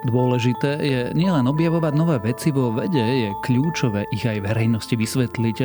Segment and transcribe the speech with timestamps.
[0.00, 5.56] Dôležité je nielen objavovať nové veci vo vede, je kľúčové ich aj verejnosti vysvetliť,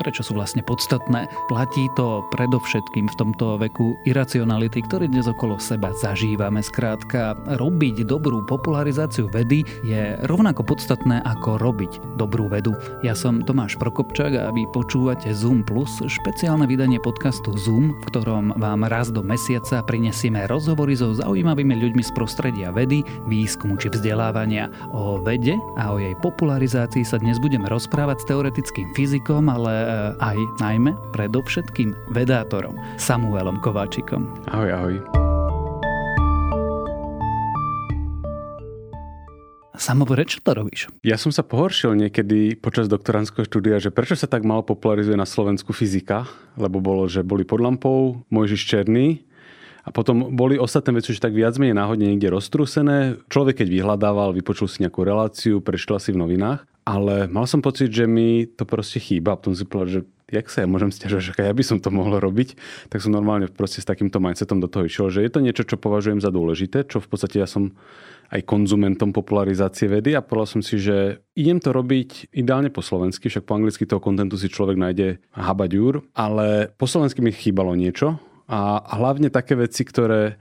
[0.00, 1.28] prečo sú vlastne podstatné.
[1.52, 6.64] Platí to predovšetkým v tomto veku iracionality, ktorý dnes okolo seba zažívame.
[6.64, 12.72] Skrátka, robiť dobrú popularizáciu vedy je rovnako podstatné ako robiť dobrú vedu.
[13.04, 18.56] Ja som Tomáš Prokopčák a vy počúvate Zoom Plus, špeciálne vydanie podcastu Zoom, v ktorom
[18.56, 24.70] vám raz do mesiaca prinesieme rozhovory so zaujímavými ľuďmi z prostredia vedy, výskumu či vzdelávania.
[24.94, 29.86] O vede a o jej popularizácii sa dnes budeme rozprávať s teoretickým fyzikom, ale e,
[30.22, 34.30] aj najmä predovšetkým vedátorom Samuelom Kováčikom.
[34.54, 34.96] Ahoj, ahoj.
[39.74, 40.86] Samo, prečo to robíš?
[41.02, 45.26] Ja som sa pohoršil niekedy počas doktorandského štúdia, že prečo sa tak malo popularizuje na
[45.26, 49.26] Slovensku fyzika, lebo bolo, že boli pod lampou, Mojžiš Černý,
[49.82, 53.18] a potom boli ostatné veci, že tak viac menej náhodne niekde roztrúsené.
[53.26, 56.62] Človek, keď vyhľadával, vypočul si nejakú reláciu, prešiel si v novinách.
[56.82, 59.34] Ale mal som pocit, že mi to proste chýba.
[59.34, 60.00] A potom si povedal, že
[60.32, 62.56] jak sa ja môžem stiažovať, ja by som to mohol robiť,
[62.88, 65.76] tak som normálne proste s takýmto mindsetom do toho išiel, že je to niečo, čo
[65.76, 67.76] považujem za dôležité, čo v podstate ja som
[68.32, 73.28] aj konzumentom popularizácie vedy a povedal som si, že idem to robiť ideálne po slovensky,
[73.28, 78.16] však po anglicky toho kontentu si človek nájde habaďúr, ale po slovensky mi chýbalo niečo
[78.52, 80.36] a hlavne také veci, ktoré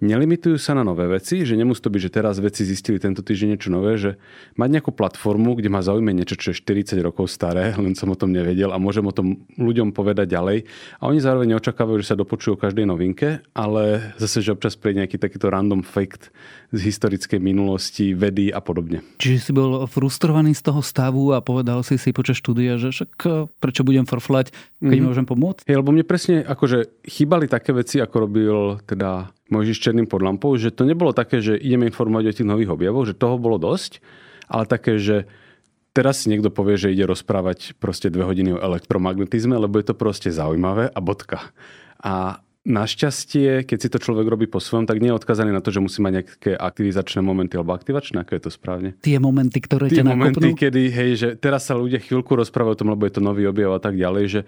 [0.00, 3.48] nelimitujú sa na nové veci, že nemusí to byť, že teraz veci zistili tento týždeň
[3.56, 4.20] niečo nové, že
[4.60, 8.18] mať nejakú platformu, kde ma zaujíma niečo, čo je 40 rokov staré, len som o
[8.18, 10.68] tom nevedel a môžem o tom ľuďom povedať ďalej.
[11.00, 15.00] A oni zároveň neočakávajú, že sa dopočujú o každej novinke, ale zase, že občas príde
[15.04, 16.28] nejaký takýto random fact
[16.74, 19.00] z historickej minulosti, vedy a podobne.
[19.22, 23.10] Čiže si bol frustrovaný z toho stavu a povedal si si počas štúdia, že však
[23.24, 24.50] eh, prečo budem forflať,
[24.82, 25.06] keď mm-hmm.
[25.06, 25.62] môžem pomôcť?
[25.64, 30.54] Hej, lebo mne presne akože chýbali také veci, ako robil teda Mojžiš Černým pod lampou,
[30.58, 34.02] že to nebolo také, že ideme informovať o tých nových objavoch, že toho bolo dosť,
[34.50, 35.30] ale také, že
[35.94, 39.94] teraz si niekto povie, že ide rozprávať proste dve hodiny o elektromagnetizme, lebo je to
[39.94, 41.54] proste zaujímavé a bodka.
[42.02, 45.70] A Našťastie, keď si to človek robí po svojom, tak nie je odkazaný na to,
[45.70, 48.88] že musí mať nejaké aktivizačné momenty alebo aktivačné, ako je to správne.
[48.98, 50.58] Tie momenty, ktoré Tie ťa momenty, nakopnú?
[50.58, 53.78] kedy, hej, že teraz sa ľudia chvíľku rozprávajú o tom, lebo je to nový objav
[53.78, 54.40] a tak ďalej, že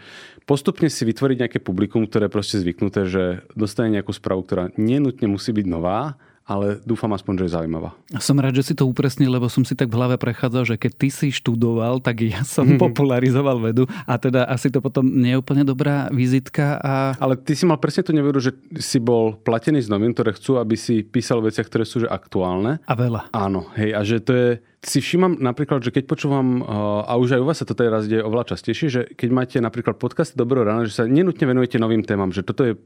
[0.50, 5.30] postupne si vytvoriť nejaké publikum, ktoré je proste zvyknuté, že dostane nejakú správu, ktorá nenutne
[5.30, 6.18] musí byť nová,
[6.48, 7.92] ale dúfam aspoň, že je zaujímavá.
[8.16, 10.92] Som rád, že si to upresnil, lebo som si tak v hlave prechádzal, že keď
[10.96, 12.80] ty si študoval, tak ja som mm-hmm.
[12.88, 16.80] popularizoval vedu a teda asi to potom nie je úplne dobrá vizitka.
[16.80, 16.92] A...
[17.20, 20.56] Ale ty si mal presne tú nevieru, že si bol platený z novín, ktoré chcú,
[20.56, 22.80] aby si písal veci, ktoré sú že aktuálne.
[22.88, 23.28] A veľa.
[23.36, 24.48] Áno, hej, a že to je,
[24.78, 26.62] si všímam napríklad, že keď počúvam,
[27.02, 29.98] a už aj u vás sa to teraz deje oveľa častejšie, že keď máte napríklad
[29.98, 32.78] podcasty Dobrého rána, že sa nenutne venujete novým témam, že toto je,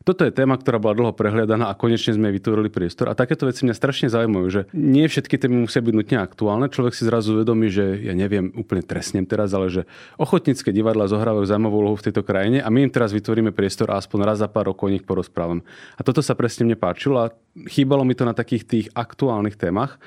[0.00, 3.12] toto je téma, ktorá bola dlho prehliadaná a konečne sme vytvorili priestor.
[3.12, 6.72] A takéto veci mňa strašne zaujímajú, že nie všetky témy musia byť nutne aktuálne.
[6.72, 9.82] Človek si zrazu uvedomí, že ja neviem, úplne trestnem teraz, ale že
[10.16, 14.00] ochotnícke divadla zohrávajú zaujímavú úlohu v tejto krajine a my im teraz vytvoríme priestor a
[14.00, 15.60] aspoň raz za pár rokov o nich porozprávam.
[15.96, 17.32] A toto sa presne mne páčilo a
[17.68, 20.00] chýbalo mi to na takých tých aktuálnych témach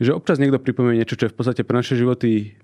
[0.00, 2.58] že občas niekto pripomenie niečo, čo je v podstate pre naše životy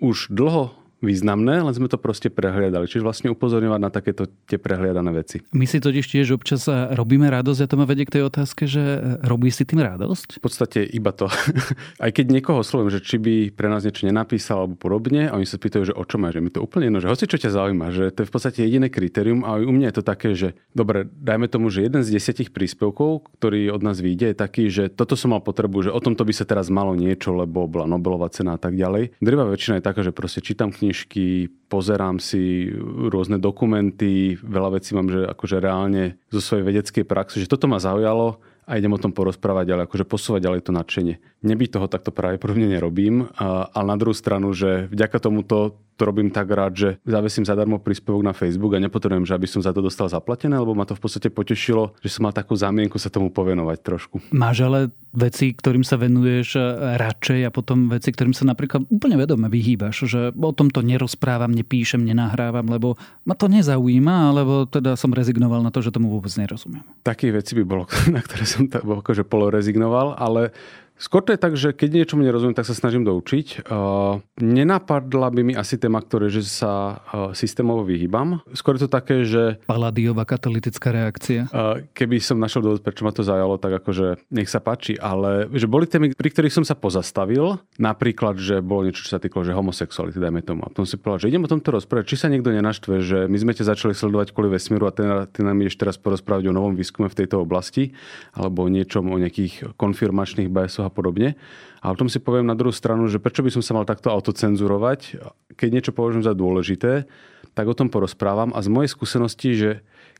[0.00, 2.84] už dlho významné, len sme to proste prehliadali.
[2.86, 5.42] Čiže vlastne upozorňovať na takéto tie prehliadané veci.
[5.50, 8.80] My si totiž tiež občas robíme radosť a to ma vedie k tej otázke, že
[9.24, 10.38] robí si tým radosť?
[10.38, 11.26] V podstate iba to.
[12.04, 15.48] Aj keď niekoho oslovujem, že či by pre nás niečo nenapísal alebo podobne, a oni
[15.48, 17.50] sa pýtajú, že o čo má, že mi to úplne jedno, že hoci čo ťa
[17.50, 20.54] zaujíma, že to je v podstate jediné kritérium a u mňa je to také, že
[20.76, 24.92] dobre, dajme tomu, že jeden z desiatich príspevkov, ktorý od nás vyjde, je taký, že
[24.92, 28.28] toto som mal potrebu, že o tomto by sa teraz malo niečo, lebo bola Nobelová
[28.28, 29.16] cena a tak ďalej.
[29.22, 32.66] Drvá väčšina je taká, že proste čítam knihy knižky, pozerám si
[33.14, 37.78] rôzne dokumenty, veľa vecí mám, že akože reálne zo svojej vedeckej praxe, že toto ma
[37.78, 41.14] zaujalo a idem o tom porozprávať, ale akože posúvať ďalej to nadšenie.
[41.40, 46.48] Nebyť toho takto pravdepodobne nerobím, ale na druhú stranu, že vďaka tomuto to robím tak
[46.48, 50.08] rád, že zavesím zadarmo príspevok na Facebook a nepotrebujem, že aby som za to dostal
[50.08, 53.78] zaplatené, lebo ma to v podstate potešilo, že som mal takú zámienku sa tomu povenovať
[53.84, 54.16] trošku.
[54.32, 56.60] Máš ale veci, ktorým sa venuješ e,
[56.96, 62.00] radšej a potom veci, ktorým sa napríklad úplne vedome vyhýbaš, že o tomto nerozprávam, nepíšem,
[62.00, 62.96] nenahrávam, lebo
[63.28, 66.80] ma to nezaujíma, alebo teda som rezignoval na to, že tomu vôbec nerozumiem.
[67.04, 67.84] Takých vecí by bolo,
[68.16, 70.56] na ktoré som to akože polorezignoval, ale
[71.00, 73.64] Skôr to je tak, že keď niečomu nerozumiem, tak sa snažím doučiť.
[73.64, 78.44] Uh, nenapadla by mi asi téma, ktoré že sa uh, systémovo vyhýbam.
[78.52, 79.56] Skôr je to také, že...
[79.64, 81.48] Paladiová katalytická reakcia.
[81.48, 85.00] Uh, keby som našiel dôvod, prečo ma to zajalo, tak akože nech sa páči.
[85.00, 87.56] Ale že boli témy, pri ktorých som sa pozastavil.
[87.80, 90.68] Napríklad, že bolo niečo, čo sa týkalo, že homosexuality, dajme tomu.
[90.68, 92.12] A potom si povedal, že idem o tomto rozprávať.
[92.12, 95.40] Či sa niekto nenaštve, že my sme ťa začali sledovať kvôli vesmíru a ty, ty
[95.40, 97.96] nám ideš teraz porozprávať o novom výskume v tejto oblasti
[98.36, 101.38] alebo o niečom, o nejakých konfirmačných bajoch a podobne.
[101.78, 104.10] A o tom si poviem na druhú stranu, že prečo by som sa mal takto
[104.10, 105.22] autocenzurovať,
[105.54, 107.06] keď niečo považujem za dôležité,
[107.54, 108.50] tak o tom porozprávam.
[108.52, 109.70] A z mojej skúsenosti, že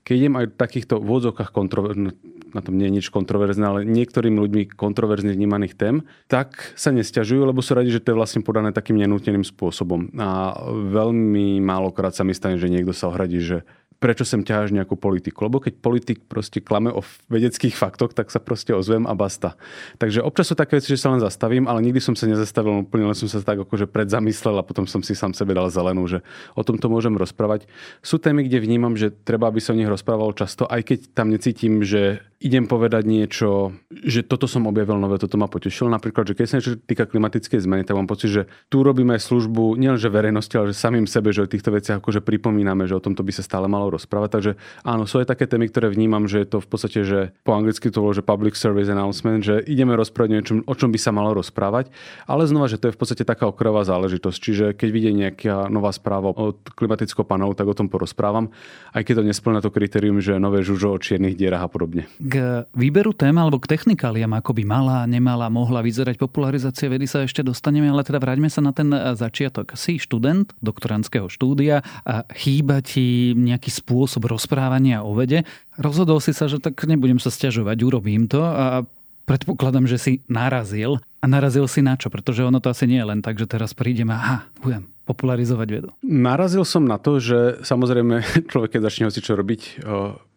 [0.07, 2.17] keď idem aj v takýchto vôdzokách kontroverzných,
[2.51, 5.97] na tom nie je nič kontroverzné, ale niektorými ľuďmi kontroverzne vnímaných tém,
[6.27, 10.11] tak sa nestiažujú, lebo sú radi, že to je vlastne podané takým nenúteným spôsobom.
[10.19, 10.59] A
[10.91, 13.63] veľmi málokrát sa mi stane, že niekto sa ohradí, že
[14.01, 15.47] prečo sem ťaháš nejakú politiku.
[15.47, 19.61] Lebo keď politik proste klame o vedeckých faktoch, tak sa proste ozvem a basta.
[20.01, 23.05] Takže občas sú také veci, že sa len zastavím, ale nikdy som sa nezastavil úplne,
[23.05, 26.25] len som sa tak akože predzamyslel a potom som si sám sebe dal zelenú, že
[26.57, 27.69] o tomto môžem rozprávať.
[28.01, 31.29] Sú témy, kde vnímam, že treba, aby som o nich rozprával často, aj keď tam
[31.29, 35.93] necítim, že idem povedať niečo, že toto som objavil nové, toto ma potešilo.
[35.93, 38.43] Napríklad, že keď sa niečo týka klimatickej zmeny, tak mám pocit, že
[38.73, 42.89] tu robíme službu nielenže verejnosti, ale že samým sebe, že o týchto veciach akože pripomíname,
[42.89, 44.31] že o tomto by sa stále malo rozprávať.
[44.31, 44.53] Takže
[44.87, 47.91] áno, sú aj také témy, ktoré vnímam, že je to v podstate, že po anglicky
[47.91, 51.11] to bolo, že public service announcement, že ideme rozprávať o niečom, o čom by sa
[51.11, 51.91] malo rozprávať,
[52.31, 54.39] ale znova, že to je v podstate taká okrajová záležitosť.
[54.39, 58.55] Čiže keď vidie nejaká nová správa od klimatického panelu, tak o tom porozprávam,
[58.95, 62.63] aj keď to nesplňa to kritérium, že nové žužo o čiernych dierach a podobne k
[62.79, 67.43] výberu tém alebo k technikáliam, ako by mala, nemala, mohla vyzerať popularizácia vedy sa ešte
[67.43, 68.87] dostaneme, ale teda vráťme sa na ten
[69.19, 69.75] začiatok.
[69.75, 75.49] Si študent doktorandského štúdia a chýba ti nejaký spôsob rozprávania o vede.
[75.81, 78.85] Rozhodol si sa, že tak nebudem sa stiažovať, urobím to a
[79.25, 81.01] predpokladám, že si narazil.
[81.21, 82.13] A narazil si na čo?
[82.13, 85.69] Pretože ono to asi nie je len tak, že teraz prídem a aha, budem popularizovať
[85.69, 85.89] vedu.
[86.05, 88.23] Narazil som na to, že samozrejme
[88.53, 89.83] človek, keď začne si čo robiť,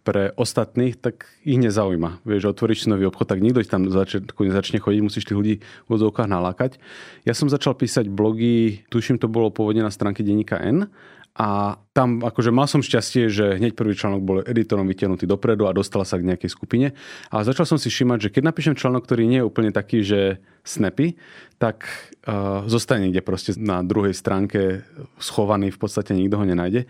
[0.03, 2.27] pre ostatných, tak ich nezaujíma.
[2.27, 6.27] Vieš, otvoriť nový obchod, tak nikto tam začiatku nezačne chodiť, musíš tých ľudí v odzovkách
[6.27, 6.75] nalákať.
[7.23, 10.91] Ja som začal písať blogy, tuším to bolo pôvodne na stránke denníka N
[11.33, 15.73] a tam akože mal som šťastie, že hneď prvý článok bol editorom vytiahnutý dopredu a
[15.73, 16.93] dostala sa k nejakej skupine.
[17.33, 20.37] A začal som si všimať, že keď napíšem článok, ktorý nie je úplne taký, že
[20.61, 21.17] snappy,
[21.57, 21.89] tak
[22.29, 24.85] uh, zostane niekde proste na druhej stránke
[25.17, 26.85] schovaný, v podstate nikto ho nenájde.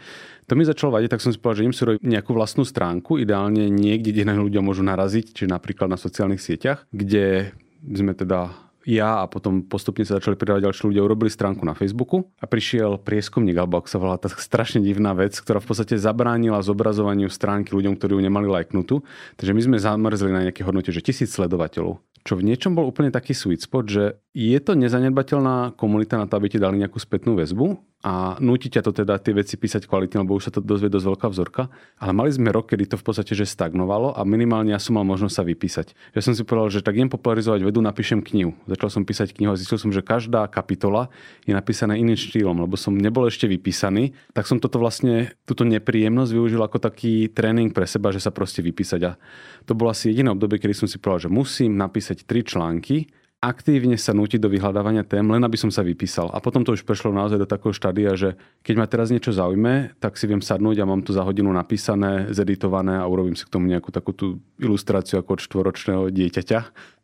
[0.52, 3.24] To mi začalo vadiť, tak som si povedal, že im si robiť nejakú vlastnú stránku,
[3.24, 8.52] ideálne niekde, kde na ľudia môžu naraziť, čiže napríklad na sociálnych sieťach, kde sme teda
[8.84, 13.00] ja a potom postupne sa začali pridávať ďalší ľudia, urobili stránku na Facebooku a prišiel
[13.00, 17.72] prieskumník, alebo ak sa volá tá strašne divná vec, ktorá v podstate zabránila zobrazovaniu stránky
[17.72, 19.04] ľuďom, ktorí ju nemali lajknutú.
[19.40, 22.04] Takže my sme zamrzli na nejaké hodnote, že tisíc sledovateľov.
[22.24, 24.04] Čo v niečom bol úplne taký sweet spot, že
[24.34, 28.84] je to nezanedbateľná komunita na to, aby ti dali nejakú spätnú väzbu, a núti ťa
[28.84, 31.72] to teda tie veci písať kvalitne, lebo už sa to dozvie dosť veľká vzorka.
[31.96, 35.08] Ale mali sme rok, kedy to v podstate že stagnovalo a minimálne ja som mal
[35.08, 35.88] možnosť sa vypísať.
[36.12, 38.60] Ja som si povedal, že tak idem popularizovať vedu, napíšem knihu.
[38.68, 41.08] Začal som písať knihu a zistil som, že každá kapitola
[41.48, 44.12] je napísaná iným štýlom, lebo som nebol ešte vypísaný.
[44.36, 48.60] Tak som toto vlastne, túto nepríjemnosť využil ako taký tréning pre seba, že sa proste
[48.60, 49.02] vypísať.
[49.08, 49.16] A
[49.64, 53.08] to bolo asi jediné obdobie, kedy som si povedal, že musím napísať tri články,
[53.44, 56.32] aktívne sa nútiť do vyhľadávania tém, len aby som sa vypísal.
[56.32, 60.00] A potom to už prešlo naozaj do takého štádia, že keď ma teraz niečo zaujme,
[60.00, 63.52] tak si viem sadnúť a mám to za hodinu napísané, zeditované a urobím si k
[63.52, 66.60] tomu nejakú takú tú ilustráciu ako od štvoročného dieťaťa.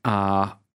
[0.08, 0.16] A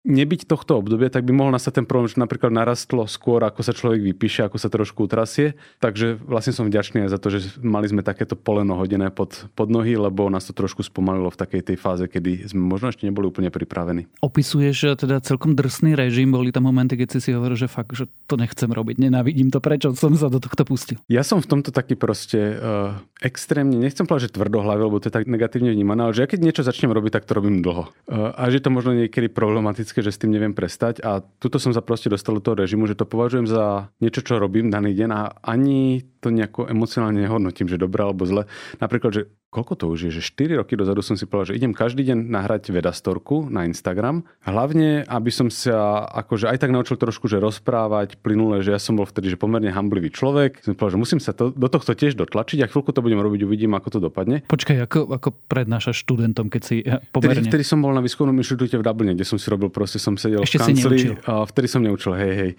[0.02, 3.74] nebyť tohto obdobia, tak by mohol nastať ten problém, že napríklad narastlo skôr, ako sa
[3.74, 5.54] človek vypíše, ako sa trošku utrasie.
[5.78, 9.70] Takže vlastne som vďačný aj za to, že mali sme takéto poleno hodené pod, pod
[9.70, 13.30] nohy, lebo nás to trošku spomalilo v takej tej fáze, kedy sme možno ešte neboli
[13.30, 14.10] úplne pripravení.
[14.26, 18.10] Opisuješ teda celkom drsný režim, boli tam momenty, keď si si hovoril, že fakt, že
[18.26, 20.98] to nechcem robiť, nenávidím to, prečo som sa do tohto pustil.
[21.06, 25.14] Ja som v tomto taký proste uh, extrémne, nechcem povedať, že tvrdohlavý, lebo to je
[25.14, 27.92] tak negatívne vnímané, ale že ja keď niečo začnem robiť, tak to robím dlho.
[28.10, 31.60] Uh, a že to možno niekedy problematické traumatické, že s tým neviem prestať a tuto
[31.60, 34.96] som sa proste dostal do toho režimu, že to považujem za niečo, čo robím daný
[34.96, 38.48] deň a ani to nejako emocionálne nehodnotím, že dobré alebo zle.
[38.80, 39.22] Napríklad, že
[39.52, 42.32] koľko to už je, že 4 roky dozadu som si povedal, že idem každý deň
[42.32, 44.24] nahrať vedastorku na Instagram.
[44.48, 48.96] Hlavne, aby som sa akože aj tak naučil trošku, že rozprávať plynule, že ja som
[48.96, 50.64] bol vtedy že pomerne hamblivý človek.
[50.64, 53.44] Som povedal, že musím sa to, do tohto tiež dotlačiť a chvíľku to budem robiť,
[53.44, 54.40] uvidím, ako to dopadne.
[54.48, 57.44] Počkaj, ako, ako prednášaš študentom, keď si eh, pomerne...
[57.44, 60.16] Vtedy, vtedy som bol na výskumnom inštitúte v Dubline, kde som si robil, proste som
[60.16, 60.98] sedel Ešte v kancli.
[61.28, 62.52] A vtedy som neučil, hej, hej.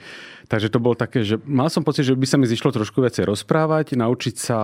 [0.53, 3.25] Takže to bolo také, že mal som pocit, že by sa mi zišlo trošku viacej
[3.33, 4.61] rozprávať, naučiť sa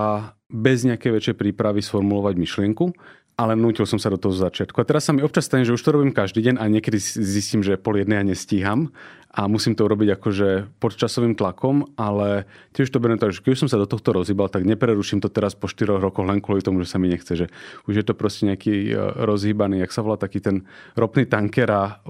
[0.49, 2.91] bez nejakej väčšej prípravy sformulovať myšlienku,
[3.39, 4.75] ale nutil som sa do toho začiatku.
[4.83, 7.63] A teraz sa mi občas stane, že už to robím každý deň a niekedy zistím,
[7.63, 8.91] že pol jednej a nestíham
[9.31, 10.49] a musím to urobiť akože
[10.81, 14.51] pod časovým tlakom, ale tiež to beriem tak, že keď som sa do tohto rozhýbal,
[14.51, 17.45] tak nepreruším to teraz po 4 rokoch len kvôli tomu, že sa mi nechce, že
[17.85, 20.65] už je to proste nejaký e, rozhýbaný, jak sa volá taký ten
[20.97, 22.01] ropný tanker a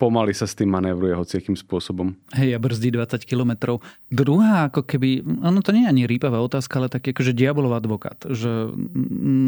[0.00, 2.16] pomaly sa s tým manévruje hociakým spôsobom.
[2.32, 3.84] Hej, a brzdí 20 kilometrov.
[4.08, 8.16] Druhá, ako keby, ono to nie je ani rýpavá otázka, ale tak akože diabolov advokát.
[8.24, 8.72] Že,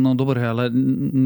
[0.04, 0.68] no dobre, ale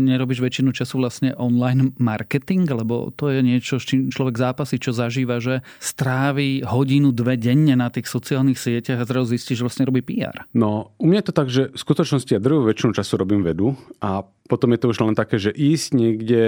[0.06, 4.95] nerobíš väčšinu času vlastne online marketing, lebo to je niečo, s čím človek zápasí, čo
[4.95, 9.90] zažíva, že strávi hodinu, dve denne na tých sociálnych sieťach a zrazu zistí, že vlastne
[9.90, 10.47] robí PR.
[10.54, 13.75] No, u mňa je to tak, že v skutočnosti ja druhú väčšinu času robím vedu
[13.99, 16.42] a potom je to už len také, že ísť niekde,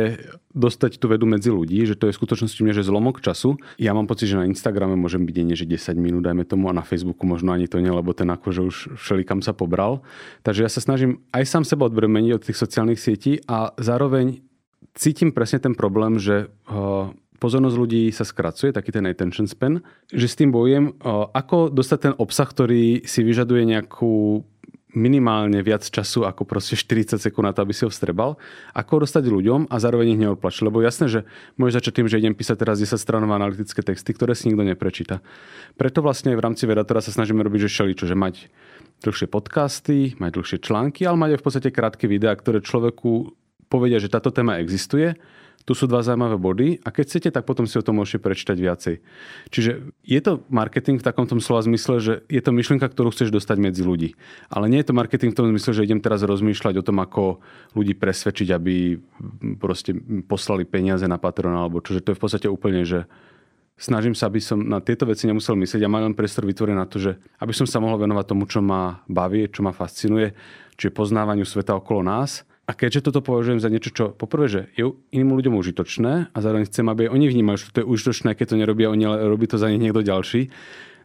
[0.55, 3.57] dostať tú vedu medzi ľudí, že to je v skutočnosti mne, že zlomok času.
[3.81, 6.77] Ja mám pocit, že na Instagrame môžem byť nie, že 10 minút, dajme tomu, a
[6.77, 10.05] na Facebooku možno ani to nie, lebo ten akože už všelikam sa pobral.
[10.45, 14.45] Takže ja sa snažím aj sám seba odbremeniť od tých sociálnych sietí a zároveň
[14.93, 16.53] cítim presne ten problém, že
[17.39, 19.79] pozornosť ľudí sa skracuje, taký ten attention span,
[20.11, 20.99] že s tým bojujem,
[21.33, 24.43] ako dostať ten obsah, ktorý si vyžaduje nejakú
[24.97, 28.41] minimálne viac času ako proste 40 sekúnd na to, aby si ho vstrebal,
[28.73, 30.63] ako dostať ľuďom a zároveň ich neodplačiť.
[30.65, 31.21] Lebo jasné, že
[31.61, 35.21] môžeš začať tým, že idem písať teraz 10 stranové analytické texty, ktoré si nikto neprečíta.
[35.77, 38.49] Preto vlastne v rámci Vedatora sa snažíme robiť, že šeličo, že mať
[39.05, 43.37] dlhšie podcasty, mať dlhšie články, ale mať aj v podstate krátke videá, ktoré človeku
[43.69, 45.15] povedia, že táto téma existuje
[45.69, 48.57] tu sú dva zaujímavé body a keď chcete, tak potom si o tom môžete prečítať
[48.57, 48.95] viacej.
[49.53, 53.61] Čiže je to marketing v takomto slova zmysle, že je to myšlienka, ktorú chceš dostať
[53.61, 54.17] medzi ľudí.
[54.49, 57.45] Ale nie je to marketing v tom zmysle, že idem teraz rozmýšľať o tom, ako
[57.77, 58.97] ľudí presvedčiť, aby
[59.61, 59.93] proste
[60.25, 63.05] poslali peniaze na Patreon alebo čo, že to je v podstate úplne, že
[63.77, 66.89] snažím sa, aby som na tieto veci nemusel myslieť a mám len priestor vytvorený na
[66.89, 70.33] to, že aby som sa mohol venovať tomu, čo ma baví, čo ma fascinuje,
[70.81, 74.93] čiže poznávaniu sveta okolo nás a keďže toto považujem za niečo, čo poprvé, že je
[75.17, 78.61] iným ľuďom užitočné a zároveň chcem, aby oni vnímali, že to je užitočné, keď to
[78.61, 80.53] nerobia oni, ale robí to za nich niekto ďalší,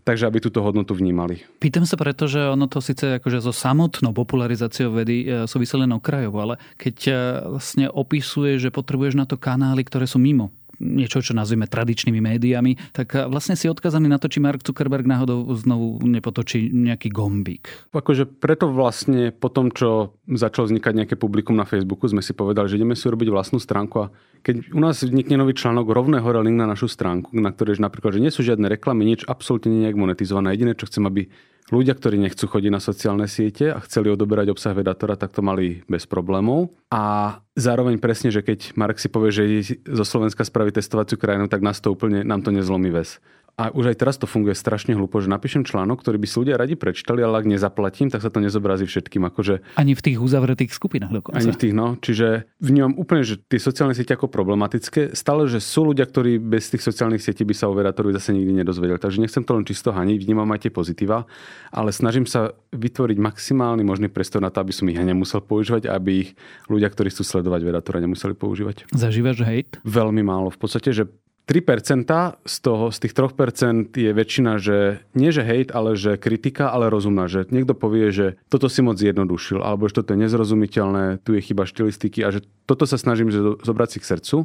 [0.04, 1.48] takže aby túto hodnotu vnímali.
[1.64, 5.96] Pýtam sa preto, že ono to síce akože so samotnou popularizáciou vedy e, súvisí len
[5.96, 7.12] okrajovo, ale keď e,
[7.56, 10.52] vlastne opisuje, že potrebuješ na to kanály, ktoré sú mimo
[10.84, 15.48] niečo, čo nazveme tradičnými médiami, tak vlastne si odkazaný na to, či Mark Zuckerberg náhodou
[15.56, 17.72] znovu nepotočí nejaký gombík.
[17.96, 22.68] Akože preto vlastne po tom, čo začal vznikať nejaké publikum na Facebooku, sme si povedali,
[22.68, 24.12] že ideme si urobiť vlastnú stránku a
[24.44, 28.20] keď u nás vznikne nový článok, rovné hore link na našu stránku, na ktorej napríklad,
[28.20, 30.52] že nie sú žiadne reklamy, nič absolútne nejak monetizované.
[30.52, 31.32] Jediné, čo chcem, aby
[31.74, 35.82] ľudia, ktorí nechcú chodiť na sociálne siete a chceli odoberať obsah Vedatora, tak to mali
[35.90, 36.70] bez problémov.
[36.94, 39.44] A zároveň presne, že keď Mark si povie, že
[39.82, 43.18] zo Slovenska spraví testovaciu krajinu, tak nás to úplne, nám to nezlomí ves
[43.54, 46.58] a už aj teraz to funguje strašne hlúpo, že napíšem článok, ktorý by si ľudia
[46.58, 49.22] radi prečítali, ale ak nezaplatím, tak sa to nezobrazí všetkým.
[49.30, 49.62] Akože...
[49.78, 51.38] Ani v tých uzavretých skupinách dokonca.
[51.38, 51.94] Ani v tých, no.
[52.02, 55.14] Čiže vnímam úplne, že tie sociálne siete ako problematické.
[55.14, 58.66] Stále, že sú ľudia, ktorí bez tých sociálnych sietí by sa o Veratorovi zase nikdy
[58.66, 58.98] nedozvedeli.
[58.98, 61.30] Takže nechcem to len čisto haniť, vnímam aj tie pozitíva,
[61.70, 66.12] ale snažím sa vytvoriť maximálny možný priestor na to, aby som ich nemusel používať, aby
[66.26, 66.30] ich
[66.74, 68.90] ľudia, ktorí chcú sledovať Veratora, nemuseli používať.
[68.90, 69.78] Zažívaš hejt?
[69.86, 70.50] Veľmi málo.
[70.50, 71.06] V podstate, že
[71.44, 72.08] 3%
[72.48, 76.88] z toho, z tých 3% je väčšina, že nie že hejt, ale že kritika, ale
[76.88, 77.28] rozumná.
[77.28, 81.44] Že niekto povie, že toto si moc zjednodušil, alebo že toto je nezrozumiteľné, tu je
[81.44, 83.28] chyba štilistiky a že toto sa snažím
[83.60, 84.38] zobrať si k srdcu.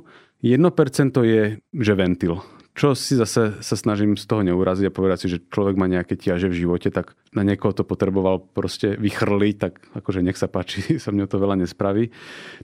[0.42, 0.58] 1%
[1.22, 2.42] je, že ventil.
[2.78, 6.14] Čo si zase sa snažím z toho neuraziť a povedať si, že človek má nejaké
[6.14, 10.94] ťaže v živote, tak na niekoho to potreboval proste vychrliť, tak akože nech sa páči,
[11.02, 12.10] sa mňa to veľa nespraví.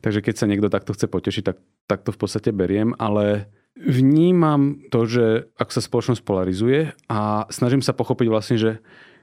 [0.03, 1.59] Takže keď sa niekto takto chce potešiť, tak,
[1.91, 5.27] tak to v podstate beriem, ale vnímam to, že
[5.59, 8.71] ak sa spoločnosť polarizuje a snažím sa pochopiť vlastne, že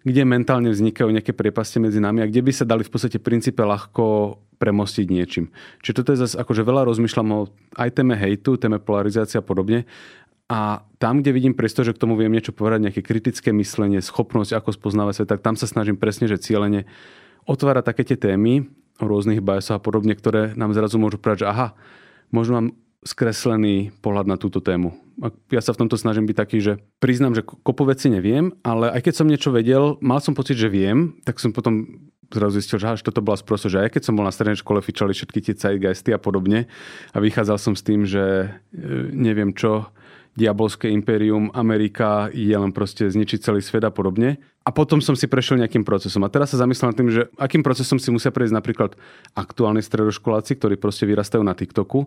[0.01, 3.62] kde mentálne vznikajú nejaké priepaste medzi nami a kde by sa dali v podstate princípe
[3.62, 5.53] ľahko premostiť niečím.
[5.86, 7.39] Čiže toto je zase akože veľa rozmýšľam o
[7.77, 9.86] aj téme hejtu, téme polarizácia a podobne.
[10.51, 14.51] A tam, kde vidím priestor, že k tomu viem niečo povedať, nejaké kritické myslenie, schopnosť,
[14.51, 16.84] ako spoznávať svet, tak tam sa snažím presne, že cieľene
[17.48, 18.67] otvárať také tie témy
[19.00, 21.67] o rôznych biasoch a podobne, ktoré nám zrazu môžu povedať, že aha,
[22.36, 22.67] možno mám
[23.01, 24.93] skreslený pohľad na túto tému.
[25.53, 29.01] Ja sa v tomto snažím byť taký, že priznám, že kopu veci neviem, ale aj
[29.05, 32.88] keď som niečo vedel, mal som pocit, že viem, tak som potom zrazu zistil, že
[32.98, 35.53] až toto bola sprosto, že aj keď som bol na strednej škole, fičali všetky tie
[35.58, 36.72] zeitgeisty a podobne
[37.12, 38.79] a vychádzal som s tým, že e,
[39.12, 39.91] neviem čo,
[40.31, 44.39] diabolské impérium, Amerika je len proste zničiť celý svet a podobne.
[44.62, 46.22] A potom som si prešiel nejakým procesom.
[46.22, 48.93] A teraz sa zamyslím nad tým, že akým procesom si musia prejsť napríklad
[49.34, 52.05] aktuálni stredoškoláci, ktorí proste vyrastajú na TikToku,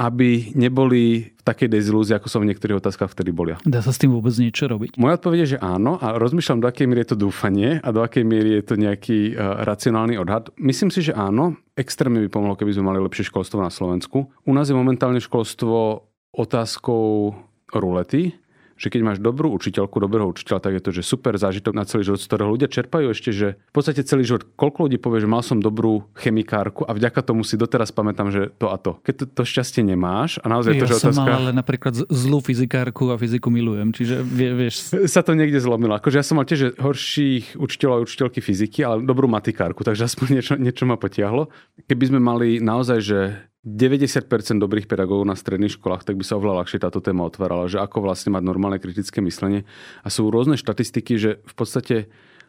[0.00, 3.52] aby neboli v takej dezilúzii, ako som v niektorých otázkach vtedy boli.
[3.68, 4.96] Dá sa s tým vôbec niečo robiť?
[4.96, 8.00] Moja odpoveď je, že áno a rozmýšľam, do akej miery je to dúfanie a do
[8.00, 10.48] akej miery je to nejaký uh, racionálny odhad.
[10.56, 11.60] Myslím si, že áno.
[11.76, 14.32] Extrémne by pomohlo, keby sme mali lepšie školstvo na Slovensku.
[14.48, 17.36] U nás je momentálne školstvo otázkou
[17.76, 18.39] rulety,
[18.80, 22.08] že keď máš dobrú učiteľku, dobrého učiteľa, tak je to že super zážitok na celý
[22.08, 25.28] život, z ktorého ľudia čerpajú ešte, že v podstate celý život, koľko ľudí povie, že
[25.28, 28.96] mal som dobrú chemikárku a vďaka tomu si doteraz pamätám, že to a to.
[29.04, 31.20] Keď to, to šťastie nemáš a naozaj ja to, že som otázka...
[31.20, 34.96] mal ale napríklad zlú fyzikárku a fyziku milujem, čiže vie, vieš...
[35.12, 36.00] Sa to niekde zlomilo.
[36.00, 40.26] Akože ja som mal tiež horších učiteľov a učiteľky fyziky, ale dobrú matikárku, takže aspoň
[40.40, 41.52] niečo, niečo ma potiahlo.
[41.84, 44.24] Keby sme mali naozaj, že 90%
[44.56, 48.00] dobrých pedagógov na stredných školách, tak by sa oveľa ľahšie táto téma otvárala, že ako
[48.00, 49.68] vlastne mať normálne kritické myslenie.
[50.00, 51.96] A sú rôzne štatistiky, že v podstate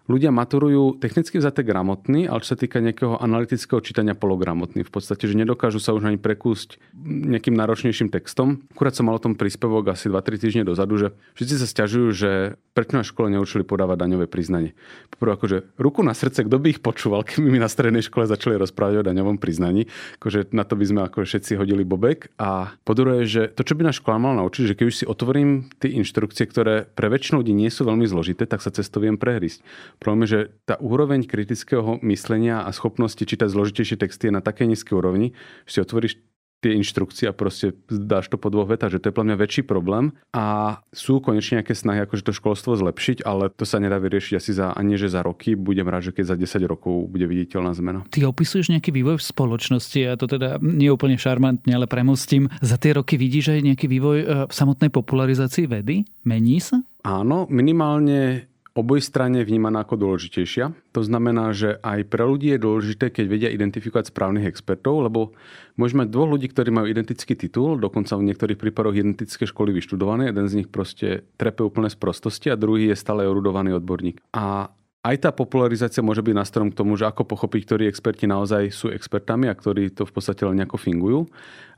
[0.10, 4.82] ľudia maturujú technicky vzaté gramotní, ale čo sa týka nejakého analytického čítania pologramotní.
[4.82, 8.66] V podstate, že nedokážu sa už ani prekúsť nejakým náročnejším textom.
[8.74, 12.32] Akurát som mal o tom príspevok asi 2-3 týždne dozadu, že všetci sa stiažujú, že
[12.72, 14.74] prečo na škole neučili podávať daňové priznanie.
[15.12, 18.56] Poprvé, akože ruku na srdce, kto by ich počúval, keby mi na strednej škole začali
[18.56, 19.92] rozprávať o daňovom priznaní.
[20.20, 22.32] Akože na to by sme ako všetci hodili bobek.
[22.40, 25.68] A po že to, čo by na škola mal naučiť, že keď už si otvorím
[25.82, 29.60] tie inštrukcie, ktoré pre väčšinu ľudí nie sú veľmi zložité, tak sa cez to prehrísť.
[30.00, 34.72] Problém je, že tá úroveň kritického myslenia a schopnosti čítať zložitejšie texty je na takej
[34.72, 35.34] nízkej úrovni,
[35.66, 36.14] že si otvoríš
[36.62, 39.66] tie inštrukcie a proste dáš to po dvoch vetách, že to je pre mňa väčší
[39.66, 44.34] problém a sú konečne nejaké snahy akože to školstvo zlepšiť, ale to sa nedá vyriešiť
[44.38, 45.58] asi za, ani že za roky.
[45.58, 48.06] Budem rád, že keď za 10 rokov bude viditeľná zmena.
[48.14, 52.46] Ty opisuješ nejaký vývoj v spoločnosti a to teda nie úplne šarmantne, ale premostím.
[52.62, 56.06] Za tie roky vidíš aj nejaký vývoj e, v samotnej popularizácii vedy?
[56.30, 56.86] Mení sa?
[57.02, 60.72] Áno, minimálne obojstranne vnímaná ako dôležitejšia.
[60.96, 65.36] To znamená, že aj pre ľudí je dôležité, keď vedia identifikovať správnych expertov, lebo
[65.76, 70.32] môžeme mať dvoch ľudí, ktorí majú identický titul, dokonca v niektorých prípadoch identické školy vyštudované,
[70.32, 74.24] jeden z nich proste trepe úplne z prostosti a druhý je stále erudovaný odborník.
[74.32, 78.70] A aj tá popularizácia môže byť nástrojom k tomu, že ako pochopiť, ktorí experti naozaj
[78.70, 81.20] sú expertami a ktorí to v podstate len nejako fingujú.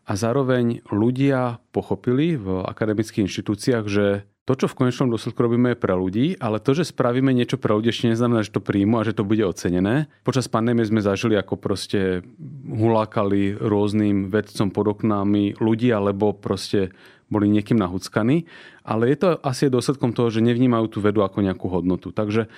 [0.04, 5.80] A zároveň ľudia pochopili v akademických inštitúciách, že to, čo v konečnom dôsledku robíme, je
[5.80, 9.08] pre ľudí, ale to, že spravíme niečo pre ľudí, ešte neznamená, že to príjmu a
[9.08, 10.12] že to bude ocenené.
[10.28, 12.28] Počas pandémie sme zažili, ako proste
[12.68, 16.92] hulákali rôznym vedcom pod oknami ľudí, alebo proste
[17.32, 18.44] boli niekým nahuckaní.
[18.84, 22.12] Ale je to asi dôsledkom toho, že nevnímajú tú vedu ako nejakú hodnotu.
[22.12, 22.52] Takže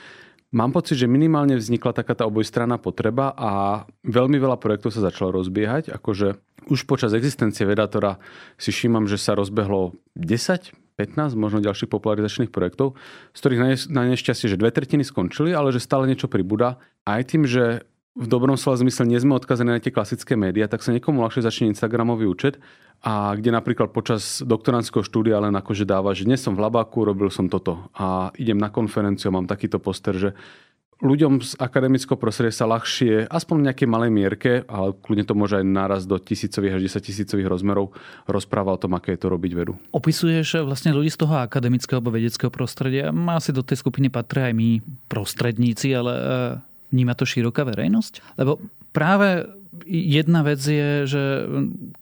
[0.55, 5.43] Mám pocit, že minimálne vznikla taká tá obojstranná potreba a veľmi veľa projektov sa začalo
[5.43, 5.91] rozbiehať.
[5.91, 6.39] Akože
[6.71, 8.23] už počas existencie Vedatora
[8.55, 12.95] si všímam, že sa rozbehlo 10, 15 možno ďalších popularizačných projektov,
[13.35, 16.79] z ktorých na, nešťastie, že dve tretiny skončili, ale že stále niečo pribúda.
[17.03, 17.83] Aj tým, že
[18.15, 21.43] v dobrom slova zmysle nie sme odkazaní na tie klasické médiá, tak sa niekomu ľahšie
[21.43, 22.63] začne Instagramový účet
[23.03, 27.27] a kde napríklad počas doktorandského štúdia len akože dáva, že dnes som v labáku, robil
[27.27, 30.29] som toto a idem na konferenciu, mám takýto poster, že
[31.03, 35.59] ľuďom z akademického prostredia sa ľahšie, aspoň v nejakej malej mierke, ale kľudne to môže
[35.59, 37.91] aj naraz do tisícových až desaťtisícových rozmerov,
[38.29, 39.73] rozpráva o tom, aké je to robiť vedu.
[39.91, 43.11] Opisuješ vlastne ľudí z toho akademického alebo vedeckého prostredia.
[43.11, 44.69] Asi do tej skupiny patria aj my
[45.11, 46.23] prostredníci, ale e,
[46.95, 48.39] vníma to široká verejnosť?
[48.39, 48.63] Lebo
[48.95, 49.43] práve
[49.83, 51.23] jedna vec je, že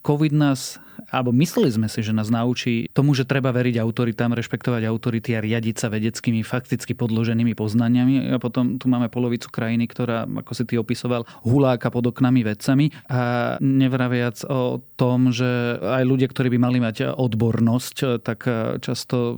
[0.05, 0.77] COVID nás
[1.13, 5.45] alebo mysleli sme si, že nás naučí tomu, že treba veriť autoritám, rešpektovať autority a
[5.45, 8.33] riadiť sa vedeckými, fakticky podloženými poznaniami.
[8.33, 12.89] A potom tu máme polovicu krajiny, ktorá, ako si ty opisoval, huláka pod oknami vedcami.
[13.13, 18.49] A nevraviac o tom, že aj ľudia, ktorí by mali mať odbornosť, tak
[18.81, 19.37] často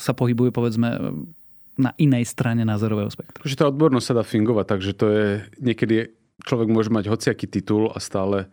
[0.00, 0.88] sa pohybujú, povedzme,
[1.76, 3.44] na inej strane názorového spektra.
[3.44, 5.26] Že tá odbornosť sa dá fingovať, takže to je
[5.60, 6.12] niekedy
[6.48, 8.48] človek môže mať hociaký titul a stále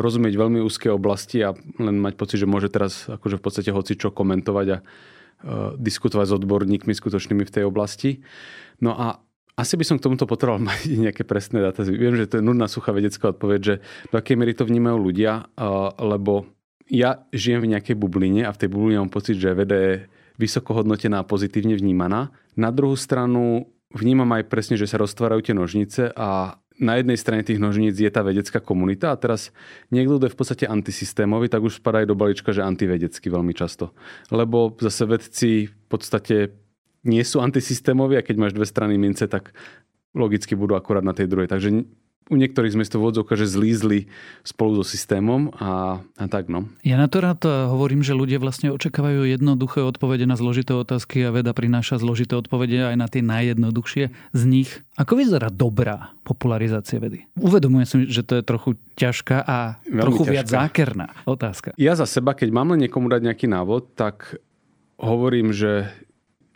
[0.00, 3.98] rozumieť veľmi úzké oblasti a len mať pocit, že môže teraz akože v podstate hoci
[3.98, 8.22] čo komentovať a uh, diskutovať s odborníkmi skutočnými v tej oblasti.
[8.78, 9.20] No a
[9.58, 11.82] asi by som k tomuto potreboval mať nejaké presné dáta.
[11.82, 13.74] Viem, že to je nudná suchá vedecká odpoveď, že
[14.10, 16.46] do akej miery to vnímajú ľudia, uh, lebo
[16.88, 19.94] ja žijem v nejakej bubline a v tej bubline mám pocit, že veda je
[20.40, 22.32] vysoko hodnotená a pozitívne vnímaná.
[22.56, 27.42] Na druhú stranu vnímam aj presne, že sa roztvárajú tie nožnice a na jednej strane
[27.42, 29.50] tých nožníc je tá vedecká komunita a teraz
[29.90, 33.52] niekto, kto je v podstate antisystémový, tak už spadá aj do balíčka, že antivedecký veľmi
[33.52, 33.90] často.
[34.30, 36.54] Lebo zase vedci v podstate
[37.02, 39.50] nie sú antisystémoví a keď máš dve strany mince, tak
[40.14, 41.50] logicky budú akorát na tej druhej.
[41.50, 41.68] Takže
[42.28, 44.08] u niektorých sme to vodzovka, že zlízli
[44.44, 46.68] spolu so systémom a, a tak no.
[46.84, 51.24] Ja na to rád eh, hovorím, že ľudia vlastne očakávajú jednoduché odpovede na zložité otázky
[51.24, 54.70] a veda prináša zložité odpovede aj na tie najjednoduchšie z nich.
[55.00, 57.24] Ako vyzerá dobrá popularizácia vedy?
[57.40, 60.34] Uvedomujem si, že to je trochu ťažká a Veľmi trochu ťažká.
[60.34, 61.68] viac zákerná otázka.
[61.80, 64.36] Ja za seba, keď mám len niekomu dať nejaký návod, tak
[64.98, 65.86] hovorím, že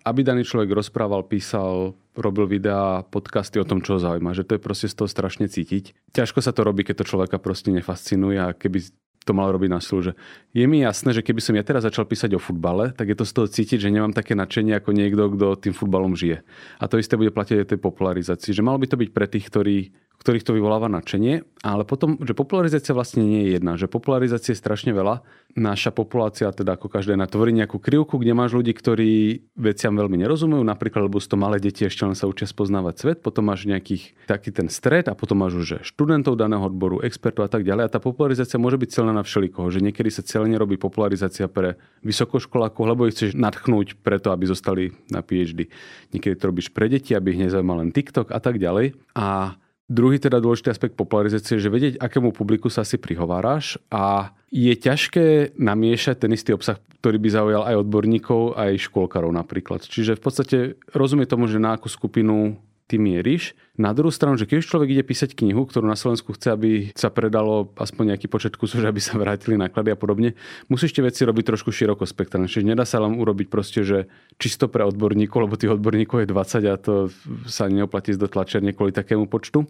[0.02, 4.36] aby daný človek rozprával, písal, robil videá, podcasty o tom, čo ho zaujíma.
[4.36, 5.96] Že to je proste z toho strašne cítiť.
[6.12, 8.84] Ťažko sa to robí, keď to človeka proste nefascinuje a keby
[9.22, 10.12] to mal robiť na silu, že
[10.50, 13.22] je mi jasné, že keby som ja teraz začal písať o futbale, tak je to
[13.22, 16.42] z toho cítiť, že nemám také nadšenie ako niekto, kto tým futbalom žije.
[16.82, 19.46] A to isté bude platiť aj tej popularizácii, že malo by to byť pre tých,
[19.46, 19.76] ktorí
[20.22, 24.62] ktorých to vyvoláva nadšenie, ale potom, že popularizácia vlastne nie je jedna, že popularizácie je
[24.62, 25.26] strašne veľa.
[25.52, 30.16] Naša populácia, teda ako každá na tvorí nejakú krivku, kde máš ľudí, ktorí veciam veľmi
[30.22, 33.68] nerozumujú, napríklad, lebo sú to malé deti, ešte len sa učia spoznávať svet, potom máš
[33.68, 37.84] nejakých taký ten stred a potom máš už študentov daného odboru, expertov a tak ďalej.
[37.84, 41.76] A tá popularizácia môže byť celá na všelikoho, že niekedy sa celé nerobí popularizácia pre
[42.00, 45.68] vysokoškolákov, lebo ich chceš nadchnúť preto, aby zostali na PhD.
[46.16, 48.96] Niekedy to robíš pre deti, aby ich nezaujímal len TikTok a tak ďalej.
[49.12, 49.60] A
[49.92, 54.72] Druhý teda dôležitý aspekt popularizácie je, že vedieť, akému publiku sa si prihováraš a je
[54.72, 59.84] ťažké namiešať ten istý obsah, ktorý by zaujal aj odborníkov, aj škôlkarov napríklad.
[59.84, 60.56] Čiže v podstate
[60.96, 62.56] rozumie tomu, že na akú skupinu
[62.92, 63.56] ty mieríš.
[63.80, 67.08] Na druhú stranu, že keď človek ide písať knihu, ktorú na Slovensku chce, aby sa
[67.08, 70.36] predalo aspoň nejaký počet kusov, že aby sa vrátili náklady a podobne,
[70.68, 72.52] musíš tie veci robiť trošku široko spektrálne.
[72.52, 76.68] Čiže nedá sa len urobiť proste, že čisto pre odborníkov, lebo tých odborníkov je 20
[76.68, 77.08] a to
[77.48, 79.64] sa neoplatí do tlačerne kvôli takému počtu.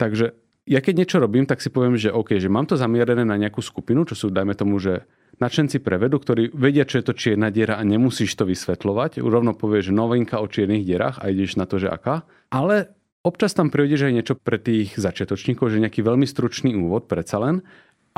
[0.00, 0.32] Takže
[0.66, 3.62] ja keď niečo robím, tak si poviem, že OK, že mám to zamierené na nejakú
[3.62, 5.06] skupinu, čo sú, dajme tomu, že
[5.38, 9.22] nadšenci pre vedu, ktorí vedia, čo je to čierna diera a nemusíš to vysvetľovať.
[9.22, 12.26] Rovno povieš, novinka o čiernych dierach a ideš na to, že aká.
[12.50, 12.90] Ale
[13.22, 17.62] občas tam prídeš aj niečo pre tých začiatočníkov, že nejaký veľmi stručný úvod predsa len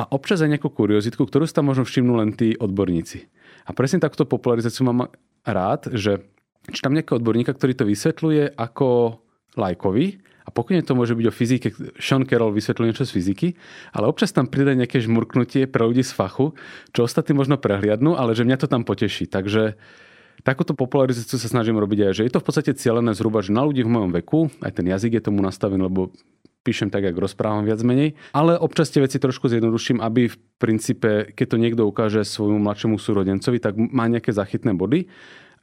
[0.01, 3.29] a občas aj nejakú kuriozitku, ktorú si tam možno všimnú len tí odborníci.
[3.69, 5.13] A presne takúto popularizáciu mám
[5.45, 6.25] rád, že
[6.73, 9.21] čítam nejakého odborníka, ktorý to vysvetľuje ako
[9.59, 11.69] lajkovi a pokojne to môže byť o fyzike,
[12.01, 13.49] Sean Carroll vysvetlil niečo z fyziky,
[13.93, 16.57] ale občas tam príde nejaké žmurknutie pre ľudí z fachu,
[16.97, 19.29] čo ostatní možno prehliadnú, ale že mňa to tam poteší.
[19.29, 19.77] Takže
[20.41, 23.61] takúto popularizáciu sa snažím robiť aj, že je to v podstate cieľené zhruba, že na
[23.61, 26.17] ľudí v mojom veku, aj ten jazyk je tomu nastavený, lebo
[26.65, 31.37] píšem tak, ako rozprávam viac menej, ale občas tie veci trošku zjednoduším, aby v princípe,
[31.37, 35.13] keď to niekto ukáže svojmu mladšiemu súrodencovi, tak má nejaké zachytné body.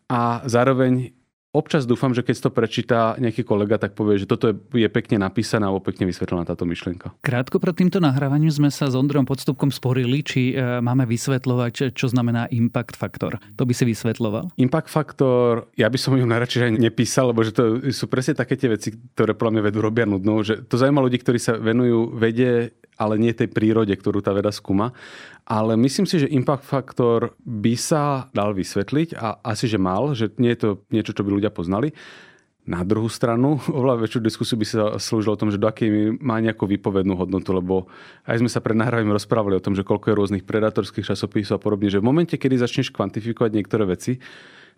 [0.05, 1.17] A zároveň
[1.55, 5.63] občas dúfam, že keď to prečíta nejaký kolega, tak povie, že toto je pekne napísané
[5.63, 7.15] alebo pekne vysvetlená táto myšlienka.
[7.23, 12.07] Krátko pred týmto nahrávaním sme sa s Ondrom Podstupkom sporili, či e, máme vysvetľovať, čo
[12.11, 13.39] znamená impact faktor.
[13.55, 14.51] To by si vysvetloval?
[14.59, 18.59] Impact faktor, ja by som ju najradšej aj nepísal, lebo že to sú presne také
[18.59, 20.43] tie veci, ktoré podľa mňa vedú robia nudnou.
[20.43, 24.51] Že to zaujíma ľudí, ktorí sa venujú vede ale nie tej prírode, ktorú tá veda
[24.51, 24.95] skúma.
[25.45, 30.33] Ale myslím si, že impact faktor by sa dal vysvetliť a asi, že mal, že
[30.41, 31.93] nie je to niečo, čo by ľudia poznali.
[32.65, 36.41] Na druhú stranu, oveľa väčšiu diskusiu by sa slúžilo o tom, že do akej má
[36.41, 37.85] nejakú výpovednú hodnotu, lebo
[38.25, 41.63] aj sme sa pred nahrávaním rozprávali o tom, že koľko je rôznych predatorských časopisov a
[41.63, 44.17] podobne, že v momente, kedy začneš kvantifikovať niektoré veci,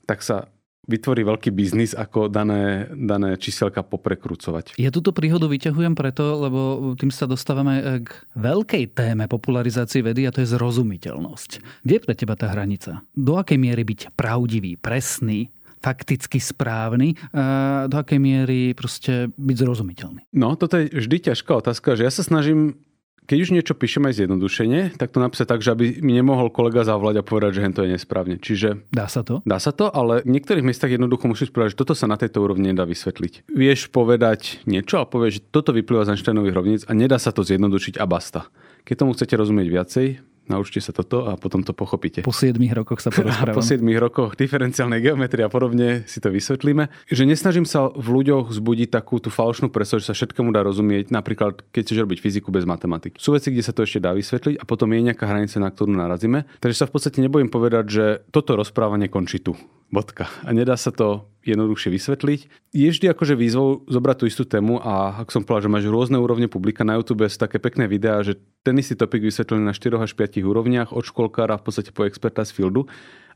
[0.03, 0.51] tak sa
[0.87, 4.79] vytvorí veľký biznis, ako dané, dané číselka poprekrucovať.
[4.79, 6.59] Ja túto príhodu vyťahujem preto, lebo
[6.95, 11.83] tým sa dostávame k veľkej téme popularizácie vedy a to je zrozumiteľnosť.
[11.83, 13.03] Kde je pre teba tá hranica?
[13.13, 20.21] Do akej miery byť pravdivý, presný, fakticky správny, a do akej miery proste byť zrozumiteľný?
[20.33, 22.79] No, toto je vždy ťažká otázka, že ja sa snažím
[23.27, 26.87] keď už niečo píšem aj zjednodušenie, tak to napísať tak, že aby mi nemohol kolega
[26.87, 28.39] zavlať a povedať, že to je nesprávne.
[28.39, 28.87] Čiže...
[28.87, 29.43] Dá sa to?
[29.43, 32.39] Dá sa to, ale v niektorých miestach jednoducho musíš povedať, že toto sa na tejto
[32.39, 33.51] úrovni nedá vysvetliť.
[33.51, 37.43] Vieš povedať niečo a povieš, že toto vyplýva z Einsteinových rovníc a nedá sa to
[37.43, 38.47] zjednodušiť a basta.
[38.87, 40.07] Keď tomu chcete rozumieť viacej,
[40.49, 42.23] naučte sa toto a potom to pochopíte.
[42.23, 43.55] Po 7 rokoch sa porozprávame.
[43.55, 46.89] po 7 rokoch diferenciálnej geometrie a podobne si to vysvetlíme.
[47.07, 51.13] Že nesnažím sa v ľuďoch zbudiť takú tú falošnú predstavu, že sa všetkému dá rozumieť,
[51.13, 53.19] napríklad keď chceš robiť fyziku bez matematiky.
[53.19, 55.93] Sú veci, kde sa to ešte dá vysvetliť a potom je nejaká hranica, na ktorú
[55.93, 56.49] narazíme.
[56.63, 59.53] Takže sa v podstate nebojím povedať, že toto rozprávanie končí tu.
[59.87, 60.27] Bodka.
[60.43, 62.39] A nedá sa to jednoduchšie vysvetliť.
[62.75, 66.19] Je vždy akože výzvou zobrať tú istú tému a ak som povedal, že máš rôzne
[66.19, 68.35] úrovne publika na YouTube, sú také pekné videá, že
[68.67, 72.43] ten istý topik vysvetlený na 4 až 5 úrovniach od školkára v podstate po experta
[72.43, 72.83] z fieldu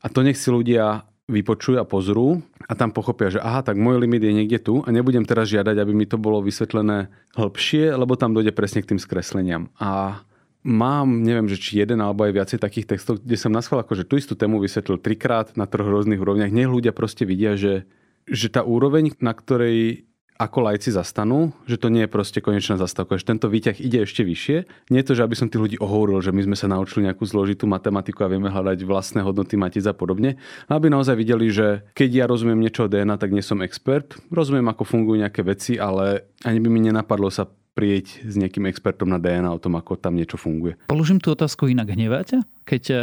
[0.03, 4.03] a to nech si ľudia vypočujú a pozrú a tam pochopia, že aha, tak môj
[4.03, 7.07] limit je niekde tu a nebudem teraz žiadať, aby mi to bolo vysvetlené
[7.39, 9.71] hĺbšie, lebo tam dojde presne k tým skresleniam.
[9.79, 10.19] A
[10.61, 14.17] mám, neviem, že či jeden alebo aj viacej takých textov, kde som naschval akože tú
[14.17, 16.53] istú tému vysvetlil trikrát na troch rôznych úrovniach.
[16.53, 17.89] Nech ľudia proste vidia, že
[18.29, 20.05] že tá úroveň, na ktorej
[20.41, 24.25] ako lajci zastanú, že to nie je proste konečná zastávka, že tento výťah ide ešte
[24.25, 24.89] vyššie.
[24.89, 27.21] Nie je to, že aby som tých ľudí ohúril, že my sme sa naučili nejakú
[27.29, 32.09] zložitú matematiku a vieme hľadať vlastné hodnoty matic a podobne, aby naozaj videli, že keď
[32.09, 36.33] ja rozumiem niečo o DNA, tak nie som expert, rozumiem, ako fungujú nejaké veci, ale
[36.41, 40.19] ani by mi nenapadlo sa prieť s nejakým expertom na DNA o tom, ako tam
[40.19, 40.75] niečo funguje.
[40.91, 41.95] Položím tú otázku inak.
[41.95, 42.43] Hneváte?
[42.67, 42.99] Keď eh,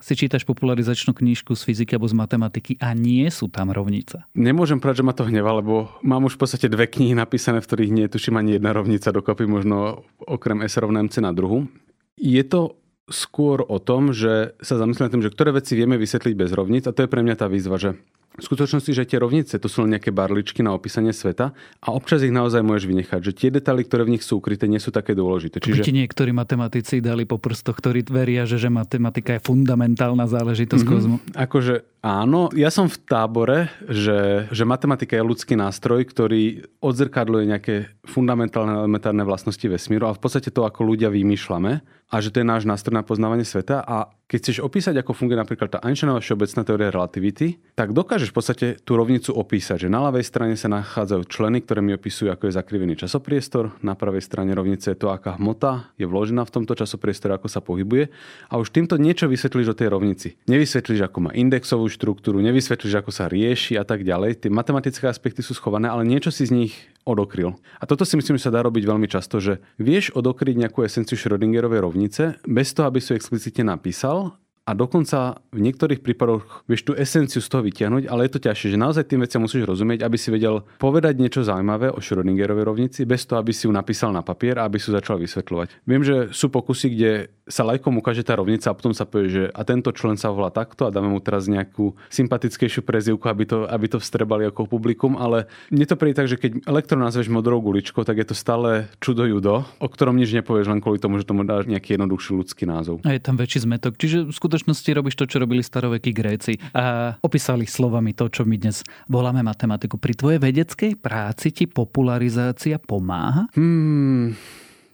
[0.00, 4.24] si čítaš popularizačnú knižku z fyziky alebo z matematiky a nie sú tam rovnice?
[4.32, 7.68] Nemôžem povedať, že ma to hneva, lebo mám už v podstate dve knihy napísané, v
[7.68, 11.68] ktorých nie je tuším ani jedna rovnica dokopy, možno okrem S rovná MC na druhu.
[12.16, 16.50] Je to skôr o tom, že sa zamyslíme tým, že ktoré veci vieme vysvetliť bez
[16.54, 17.98] rovníc a to je pre mňa tá výzva, že
[18.40, 22.24] v skutočnosti, že tie rovnice to sú len nejaké barličky na opísanie sveta a občas
[22.24, 25.12] ich naozaj môžeš vynechať, že tie detaily, ktoré v nich sú ukryté, nie sú také
[25.12, 25.60] dôležité.
[25.60, 25.84] Čiže...
[25.84, 30.96] ti niektorí matematici dali po prstoch, ktorí veria, že, že matematika je fundamentálna záležitosť mm-hmm.
[30.96, 31.16] kozmu.
[31.36, 37.74] Akože Áno, ja som v tábore, že, že matematika je ľudský nástroj, ktorý odzrkadluje nejaké
[38.08, 42.46] fundamentálne elementárne vlastnosti vesmíru a v podstate to, ako ľudia vymýšľame a že to je
[42.46, 46.62] náš nástroj na poznávanie sveta a keď chceš opísať, ako funguje napríklad tá Einsteinová všeobecná
[46.62, 51.26] teória relativity, tak dokážeš v podstate tú rovnicu opísať, že na ľavej strane sa nachádzajú
[51.26, 55.34] členy, ktoré mi opisujú, ako je zakrivený časopriestor, na pravej strane rovnice je to, aká
[55.34, 58.06] hmota je vložená v tomto časopriestore, ako sa pohybuje
[58.46, 60.38] a už týmto niečo vysvetlíš o tej rovnici.
[60.46, 64.46] Nevysvetlíš, ako má indexovú štruktúru, nevysvetlíš, ako sa rieši a tak ďalej.
[64.46, 66.74] Tie matematické aspekty sú schované, ale niečo si z nich
[67.12, 67.58] odokryl.
[67.78, 71.18] A toto si myslím, že sa dá robiť veľmi často, že vieš odokryť nejakú esenciu
[71.18, 76.86] Schrödingerovej rovnice bez toho, aby si ju explicitne napísal a dokonca v niektorých prípadoch vieš
[76.86, 80.06] tú esenciu z toho vytiahnuť, ale je to ťažšie, že naozaj tým veciam musíš rozumieť,
[80.06, 84.14] aby si vedel povedať niečo zaujímavé o Schrödingerovej rovnici, bez toho, aby si ju napísal
[84.14, 85.82] na papier a aby si ju začal vysvetľovať.
[85.90, 87.10] Viem, že sú pokusy, kde
[87.50, 90.48] sa lajkom ukáže tá rovnica a potom sa povie, že a tento člen sa volá
[90.48, 95.18] takto a dáme mu teraz nejakú sympatickejšiu prezivku, aby to, aby to vstrebali ako publikum,
[95.18, 98.86] ale mne to príde tak, že keď elektron nazveš modrou guličkou, tak je to stále
[99.02, 102.64] čudo judo, o ktorom nič nepovieš len kvôli tomu, že tomu dáš nejaký jednoduchší ľudský
[102.64, 103.02] názov.
[103.02, 103.98] A je tam väčší zmetok.
[103.98, 106.62] Čiže v skutočnosti robíš to, čo robili starovekí Gréci.
[106.70, 109.98] A opísali slovami to, čo my dnes voláme matematiku.
[109.98, 113.50] Pri tvojej vedeckej práci ti popularizácia pomáha?
[113.58, 114.36] Hmm,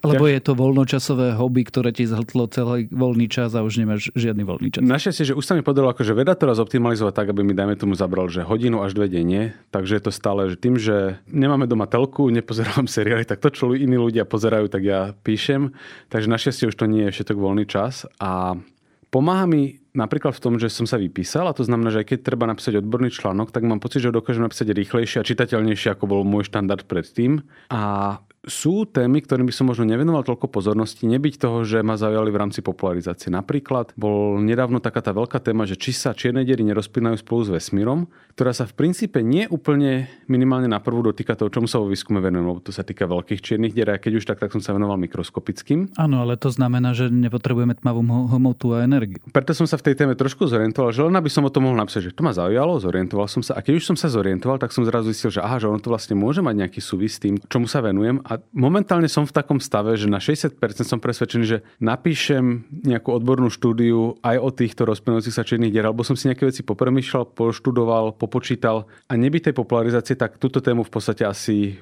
[0.07, 4.47] lebo je to voľnočasové hobby, ktoré ti zhltlo celý voľný čas a už nemáš žiadny
[4.47, 4.83] voľný čas.
[4.87, 7.75] Našťastie, že už sa mi podarilo akože veda to raz optimalizovať tak, aby mi dajme
[7.75, 9.57] tomu zabral, že hodinu až dve denne.
[9.75, 13.75] Takže je to stále, že tým, že nemáme doma telku, nepozerám seriály, tak to, čo
[13.75, 15.75] iní ľudia pozerajú, tak ja píšem.
[16.09, 18.07] Takže našťastie už to nie je všetok voľný čas.
[18.23, 18.55] A
[19.11, 22.19] pomáha mi napríklad v tom, že som sa vypísal a to znamená, že aj keď
[22.23, 26.05] treba napísať odborný článok, tak mám pocit, že ho dokážem napísať rýchlejšie a čitateľnejšie, ako
[26.05, 27.41] bol môj štandard predtým.
[27.73, 32.31] A sú témy, ktorým by som možno nevenoval toľko pozornosti, nebyť toho, že ma zaujali
[32.31, 33.27] v rámci popularizácie.
[33.27, 37.51] Napríklad bol nedávno taká tá veľká téma, že či sa čierne diery nerozpínajú spolu s
[37.51, 38.07] vesmírom,
[38.39, 42.23] ktorá sa v princípe nie úplne minimálne na prvú dotýka toho, čomu sa vo výskume
[42.23, 44.71] venujem, lebo to sa týka veľkých čiernych dier a keď už tak, tak som sa
[44.79, 45.99] venoval mikroskopickým.
[45.99, 49.27] Áno, ale to znamená, že nepotrebujeme tmavú hmotu a energiu.
[49.35, 51.79] Preto som sa v tej téme trošku zorientoval, že len aby som o tom mohol
[51.79, 54.75] napísať, že to ma zaujalo, zorientoval som sa a keď už som sa zorientoval, tak
[54.75, 57.39] som zrazu zistil, že aha, že ono to vlastne môže mať nejaký súvis s tým,
[57.47, 58.19] čomu sa venujem.
[58.27, 63.47] A momentálne som v takom stave, že na 60% som presvedčený, že napíšem nejakú odbornú
[63.49, 68.19] štúdiu aj o týchto rozplynujúcich sa čiernych dier, alebo som si nejaké veci popremýšľal, poštudoval,
[68.19, 68.91] popočítal.
[69.07, 71.79] A nebyť tej popularizácie, tak túto tému v podstate asi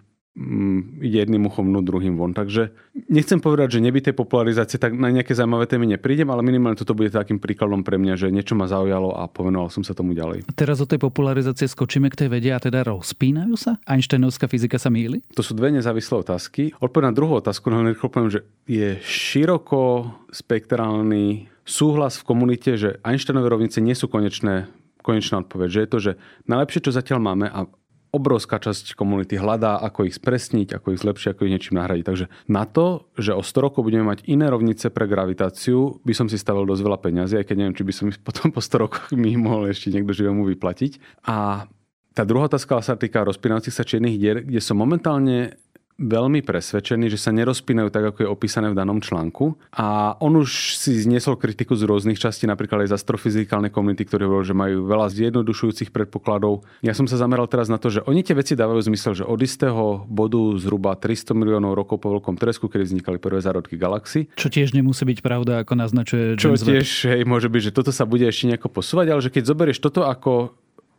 [0.98, 2.34] ide jedným uchom no druhým von.
[2.34, 2.74] Takže
[3.06, 7.14] nechcem povedať, že nebyté popularizácie, tak na nejaké zaujímavé témy neprídem, ale minimálne toto bude
[7.14, 10.50] takým príkladom pre mňa, že niečo ma zaujalo a povenoval som sa tomu ďalej.
[10.50, 13.78] A teraz od tej popularizácie skočíme k tej vede a teda rozpínajú sa?
[13.86, 15.22] Einsteinovská fyzika sa míli?
[15.38, 16.74] To sú dve nezávislé otázky.
[16.82, 22.98] Odpoveď na druhú otázku, no rýchlo poviem, že je široko spektrálny súhlas v komunite, že
[23.06, 24.66] Einsteinové rovnice nie sú konečné
[25.04, 26.12] konečná odpoveď, že je to, že
[26.48, 27.68] najlepšie, čo zatiaľ máme a
[28.14, 32.04] obrovská časť komunity hľadá, ako ich spresniť, ako ich zlepšiť, ako ich niečím nahradiť.
[32.06, 36.30] Takže na to, že o 100 rokov budeme mať iné rovnice pre gravitáciu, by som
[36.30, 39.04] si stavil dosť veľa peňazí, aj keď neviem, či by som potom po 100 rokoch
[39.10, 41.26] mi mohol ešte niekto živému vyplatiť.
[41.26, 41.66] A
[42.14, 45.58] tá druhá otázka sa týka rozpínajúcich sa čiernych dier, kde som momentálne
[45.94, 49.54] veľmi presvedčený, že sa nerozpínajú tak, ako je opísané v danom článku.
[49.78, 54.26] A on už si zniesol kritiku z rôznych častí, napríklad aj z astrofyzikálnej komunity, ktoré
[54.26, 56.66] hovorili, že majú veľa zjednodušujúcich predpokladov.
[56.82, 59.38] Ja som sa zameral teraz na to, že oni tie veci dávajú zmysel, že od
[59.38, 64.26] istého bodu zhruba 300 miliónov rokov po veľkom tresku, kedy vznikali prvé zárodky galaxy.
[64.34, 67.94] Čo tiež nemusí byť pravda, ako naznačuje Čo James tiež hej, môže byť, že toto
[67.94, 70.50] sa bude ešte nejako posúvať, ale že keď zoberieš toto ako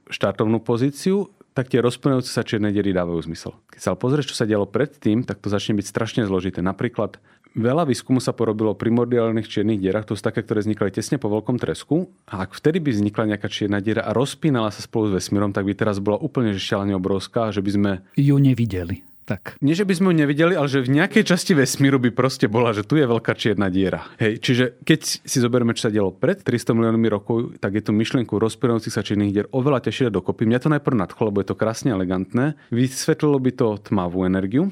[0.08, 3.56] štartovnú pozíciu, tak tie rozplňujúce sa čierne diery dávajú zmysel.
[3.72, 6.60] Keď sa pozrieš, čo sa dialo predtým, tak to začne byť strašne zložité.
[6.60, 7.16] Napríklad
[7.56, 11.32] veľa výskumu sa porobilo pri primordiálnych čiernych dierach, to sú také, ktoré vznikali tesne po
[11.32, 12.12] veľkom tresku.
[12.28, 15.64] A ak vtedy by vznikla nejaká čierna diera a rozpínala sa spolu s vesmírom, tak
[15.64, 19.15] by teraz bola úplne šialene obrovská, že by sme ju nevideli.
[19.26, 19.58] Tak.
[19.58, 22.78] Nie, že by sme ju nevideli, ale že v nejakej časti vesmíru by proste bola,
[22.78, 24.06] že tu je veľká čierna diera.
[24.22, 27.90] Hej, čiže keď si zoberieme, čo sa dialo pred 300 miliónmi rokov, tak je tu
[27.90, 30.46] myšlienku rozpínajúcich sa čiernych dier oveľa ťažšie dokopy.
[30.46, 32.54] Mňa to najprv nadchlo, lebo je to krásne elegantné.
[32.70, 34.70] Vysvetlilo by to tmavú energiu,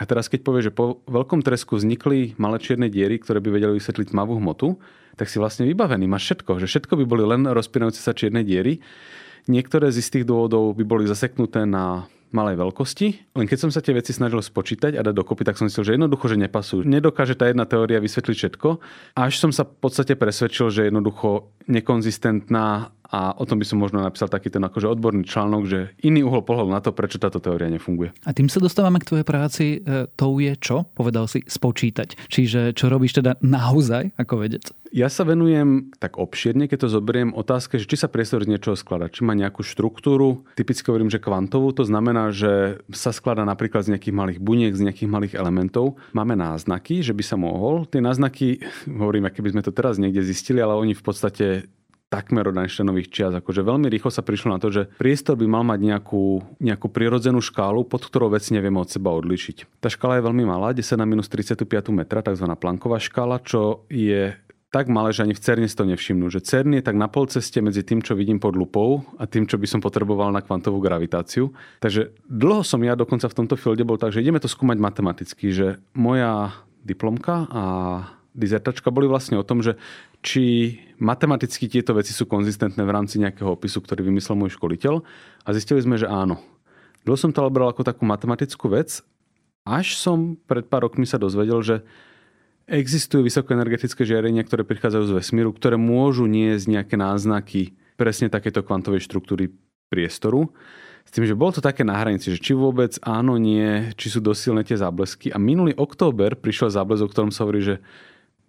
[0.00, 3.78] a teraz keď povie, že po veľkom tresku vznikli malé čierne diery, ktoré by vedeli
[3.78, 4.80] vysvetliť tmavú hmotu,
[5.14, 6.08] tak si vlastne vybavený.
[6.08, 8.80] Máš všetko, že všetko by boli len rozpínajúce sa čierne diery.
[9.46, 13.96] Niektoré z istých dôvodov by boli zaseknuté na malej veľkosti, len keď som sa tie
[13.96, 16.80] veci snažil spočítať a dať dokopy, tak som myslel, že jednoducho, že nepasujú.
[16.84, 18.68] Nedokáže tá jedna teória vysvetliť všetko.
[19.16, 24.00] Až som sa v podstate presvedčil, že jednoducho nekonzistentná a o tom by som možno
[24.00, 27.68] napísal taký ten akože odborný článok, že iný uhol pohľadu na to, prečo táto teória
[27.68, 28.16] nefunguje.
[28.24, 29.64] A tým sa dostávame k tvojej práci.
[29.84, 30.88] E, to je čo?
[30.96, 32.16] Povedal si spočítať.
[32.32, 34.72] Čiže čo robíš teda naozaj ako vedec?
[34.92, 38.76] Ja sa venujem tak obširne, keď to zoberiem, otázke, že či sa priestor z niečoho
[38.76, 40.44] skladá, či má nejakú štruktúru.
[40.52, 44.84] Typicky hovorím, že kvantovú, to znamená, že sa skladá napríklad z nejakých malých buniek, z
[44.84, 45.96] nejakých malých elementov.
[46.12, 47.88] Máme náznaky, že by sa mohol.
[47.88, 51.72] Tie náznaky, hovorím, keby sme to teraz niekde zistili, ale oni v podstate
[52.12, 53.32] takmer od Einsteinových čias.
[53.32, 57.40] Akože veľmi rýchlo sa prišlo na to, že priestor by mal mať nejakú, nejakú prirodzenú
[57.40, 59.80] škálu, pod ktorou vec nevieme od seba odlišiť.
[59.80, 61.64] Tá škála je veľmi malá, 10 na minus 35
[61.96, 62.44] metra, tzv.
[62.60, 64.36] planková škála, čo je
[64.72, 66.32] tak malé, že ani v CERNE si to nevšimnú.
[66.32, 69.44] Že CERN je tak na pol ceste medzi tým, čo vidím pod lupou a tým,
[69.44, 71.52] čo by som potreboval na kvantovú gravitáciu.
[71.84, 75.52] Takže dlho som ja dokonca v tomto fielde bol tak, že ideme to skúmať matematicky,
[75.52, 77.62] že moja diplomka a
[78.32, 79.76] dizertačka boli vlastne o tom, že
[80.24, 85.04] či matematicky tieto veci sú konzistentné v rámci nejakého opisu, ktorý vymyslel môj školiteľ
[85.44, 86.40] a zistili sme, že áno.
[87.02, 89.02] Dlho som to ale bral ako takú matematickú vec,
[89.62, 91.76] až som pred pár rokmi sa dozvedel, že
[92.66, 99.02] existujú vysokoenergetické žiarenia, ktoré prichádzajú z vesmíru, ktoré môžu niesť nejaké náznaky presne takéto kvantovej
[99.02, 99.50] štruktúry
[99.90, 100.50] priestoru.
[101.02, 104.22] S tým, že bolo to také na hranici, že či vôbec áno, nie, či sú
[104.22, 105.34] dosilné tie záblesky.
[105.34, 107.82] A minulý október prišiel záblesk, o ktorom sa hovorí, že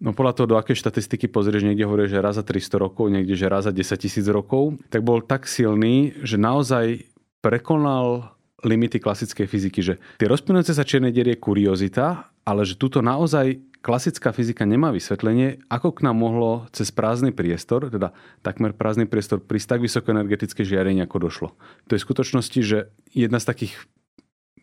[0.04, 3.40] No podľa toho, do akej štatistiky pozrieš, niekde hovorí, že raz za 300 rokov, niekde,
[3.40, 7.08] že raz za 10 tisíc rokov, tak bol tak silný, že naozaj
[7.40, 8.36] prekonal
[8.68, 13.64] limity klasickej fyziky, že tie rozplynujúce sa čierne diery je kuriozita, ale že túto naozaj
[13.84, 19.44] klasická fyzika nemá vysvetlenie, ako k nám mohlo cez prázdny priestor, teda takmer prázdny priestor,
[19.44, 21.48] prísť tak vysokoenergetické žiarenie, ako došlo.
[21.88, 23.76] To je v skutočnosti, že jedna z takých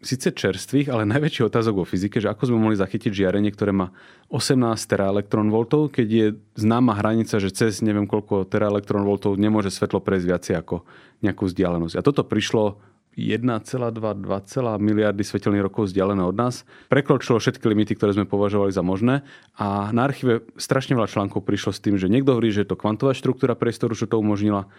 [0.00, 3.92] síce čerstvých, ale najväčší otázok vo fyzike, že ako sme mohli zachytiť žiarenie, ktoré má
[4.32, 10.54] 18 teraelektronvoltov, keď je známa hranica, že cez neviem koľko teraelektronvoltov nemôže svetlo prejsť viacej
[10.56, 10.88] ako
[11.20, 11.94] nejakú vzdialenosť.
[12.00, 12.80] A toto prišlo
[13.18, 14.24] 1,2-2
[14.78, 16.62] miliardy svetelných rokov vzdialené od nás.
[16.86, 19.26] Prekročilo všetky limity, ktoré sme považovali za možné
[19.58, 22.80] a na archíve strašne veľa článkov prišlo s tým, že niekto hovorí, že je to
[22.80, 24.70] kvantová štruktúra priestoru, čo to umožnila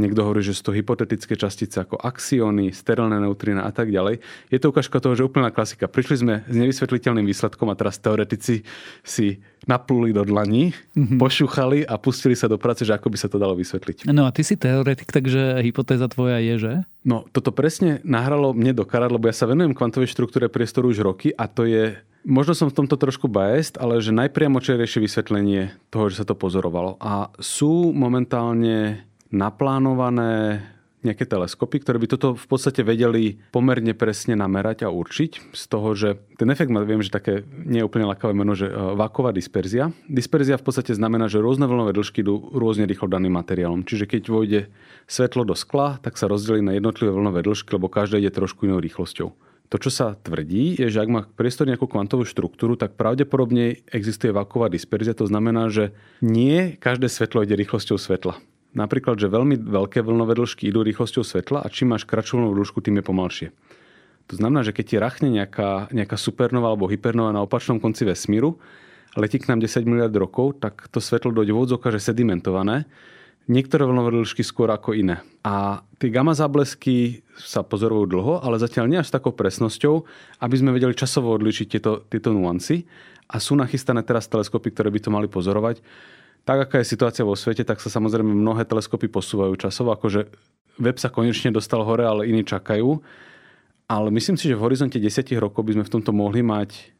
[0.00, 4.24] Niekto hovorí, že sú to hypotetické častice ako axióny, sterilné neutrína a tak ďalej.
[4.48, 5.84] Je to ukážka toho, že úplná klasika.
[5.84, 8.64] Prišli sme s nevysvetliteľným výsledkom a teraz teoretici
[9.04, 11.20] si napluli do dlaní, mm-hmm.
[11.20, 14.08] pošúchali a pustili sa do práce, že ako by sa to dalo vysvetliť.
[14.08, 16.72] No a ty si teoretik, takže hypotéza tvoja je, že?
[17.04, 21.04] No, toto presne nahralo mne do karát, lebo ja sa venujem kvantovej štruktúre priestoru už
[21.04, 26.06] roky a to je Možno som v tomto trošku biased, ale že najpriamočerejšie vysvetlenie toho,
[26.06, 26.94] že sa to pozorovalo.
[27.02, 30.62] A sú momentálne naplánované
[31.02, 35.50] nejaké teleskopy, ktoré by toto v podstate vedeli pomerne presne namerať a určiť.
[35.50, 38.70] Z toho, že ten efekt má, viem, že také nie je úplne lakavé meno, že
[38.70, 39.90] e, váková disperzia.
[40.06, 43.82] Disperzia v podstate znamená, že rôzne vlnové dĺžky idú rôzne rýchlo daným materiálom.
[43.82, 44.60] Čiže keď vojde
[45.10, 48.78] svetlo do skla, tak sa rozdelí na jednotlivé vlnové dĺžky, lebo každá ide trošku inou
[48.78, 49.34] rýchlosťou.
[49.72, 54.28] To, čo sa tvrdí, je, že ak má priestor nejakú kvantovú štruktúru, tak pravdepodobne existuje
[54.28, 55.16] váková disperzia.
[55.16, 60.68] To znamená, že nie každé svetlo ide rýchlosťou svetla napríklad, že veľmi veľké vlnové dĺžky
[60.68, 63.48] idú rýchlosťou svetla a čím máš kratšiu vlnovú dĺžku, tým je pomalšie.
[64.30, 68.56] To znamená, že keď ti rachne nejaká, nejaká supernova alebo hypernova na opačnom konci vesmíru,
[69.18, 72.88] letí k nám 10 miliard rokov, tak to svetlo dojde v že sedimentované.
[73.50, 75.18] Niektoré vlnové dĺžky skôr ako iné.
[75.42, 80.06] A tie gamma záblesky sa pozorujú dlho, ale zatiaľ nie až s takou presnosťou,
[80.38, 82.86] aby sme vedeli časovo odlišiť tieto, tieto nuancy.
[83.26, 85.82] A sú nachystané teraz teleskopy, ktoré by to mali pozorovať
[86.42, 90.26] tak aká je situácia vo svete, tak sa samozrejme mnohé teleskopy posúvajú časovo, akože
[90.82, 92.98] web sa konečne dostal hore, ale iní čakajú.
[93.86, 96.96] Ale myslím si, že v horizonte 10 rokov by sme v tomto mohli mať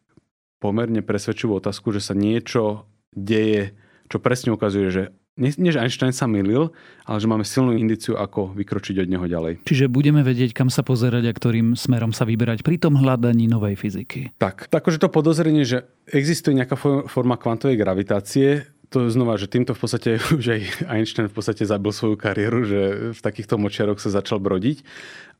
[0.63, 3.75] pomerne presvedčivú otázku, že sa niečo deje,
[4.07, 5.03] čo presne ukazuje, že
[5.33, 6.77] nie, nie, že Einstein sa milil,
[7.09, 9.65] ale že máme silnú indiciu, ako vykročiť od neho ďalej.
[9.65, 13.81] Čiže budeme vedieť, kam sa pozerať a ktorým smerom sa vyberať pri tom hľadaní novej
[13.81, 14.37] fyziky.
[14.37, 16.77] Tak, takže to podozrenie, že existuje nejaká
[17.09, 20.61] forma kvantovej gravitácie, to znova, že týmto v podstate už aj
[20.93, 22.81] Einstein v podstate zabil svoju kariéru, že
[23.17, 24.85] v takýchto močiaroch sa začal brodiť.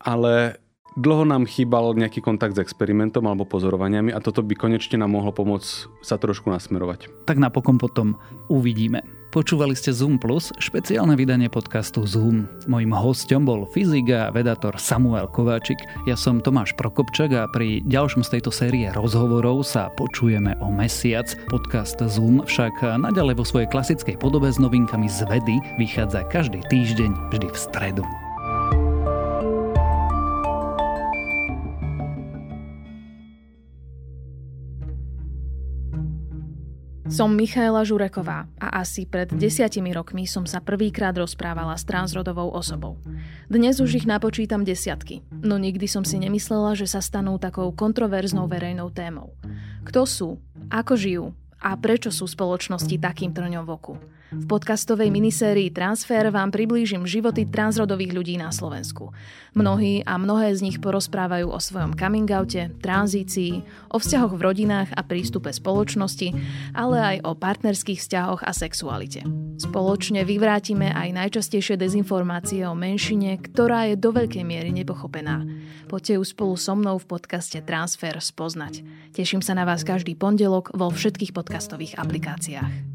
[0.01, 0.59] Ale
[0.97, 5.33] dlho nám chýbal nejaký kontakt s experimentom alebo pozorovaniami a toto by konečne nám mohlo
[5.33, 7.29] pomôcť sa trošku nasmerovať.
[7.29, 8.17] Tak napokon potom
[8.49, 9.22] uvidíme.
[9.33, 12.45] Počúvali ste Zoom Plus, špeciálne vydanie podcastu Zoom.
[12.69, 15.81] Mojím hostom bol fyzik a vedator Samuel Kováčik.
[16.05, 21.33] Ja som Tomáš Prokopčak a pri ďalšom z tejto série rozhovorov sa počujeme o mesiac.
[21.49, 27.33] Podcast Zoom však naďalej vo svojej klasickej podobe s novinkami z vedy vychádza každý týždeň
[27.33, 28.05] vždy v stredu.
[37.13, 42.97] Som Michaela Žureková a asi pred desiatimi rokmi som sa prvýkrát rozprávala s transrodovou osobou.
[43.53, 48.49] Dnes už ich napočítam desiatky, no nikdy som si nemyslela, že sa stanú takou kontroverznou
[48.49, 49.37] verejnou témou.
[49.85, 50.41] Kto sú,
[50.73, 51.25] ako žijú
[51.61, 53.95] a prečo sú spoločnosti takým trňom v oku.
[54.33, 59.13] V podcastovej minisérii Transfer vám priblížim životy transrodových ľudí na Slovensku.
[59.53, 63.61] Mnohí a mnohé z nich porozprávajú o svojom coming oute, tranzícii,
[63.93, 66.33] o vzťahoch v rodinách a prístupe spoločnosti,
[66.73, 69.21] ale aj o partnerských vzťahoch a sexualite.
[69.61, 75.45] Spoločne vyvrátime aj najčastejšie dezinformácie o menšine, ktorá je do veľkej miery nepochopená.
[75.93, 78.81] Poďte ju spolu so mnou v podcaste Transfer spoznať.
[79.13, 82.92] Teším sa na vás každý pondelok vo všetkých podcastových aplikáciách.